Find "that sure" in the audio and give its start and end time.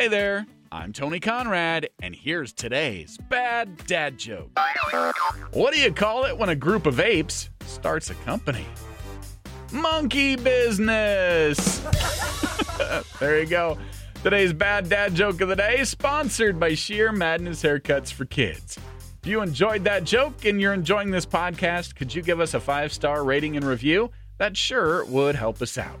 24.38-25.04